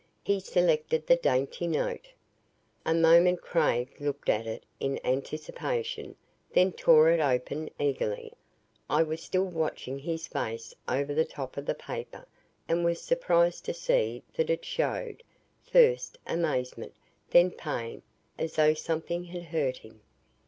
[0.23, 2.07] He selected the dainty note.
[2.87, 6.15] A moment Craig looked at it in anticipation,
[6.53, 8.33] then tore it open eagerly.
[8.89, 12.25] I was still watching his face over the top of the paper
[12.67, 15.21] and was surprised to see that it showed,
[15.71, 16.95] first, amazement,
[17.29, 18.01] then pain,
[18.39, 20.01] as though something had hurt him.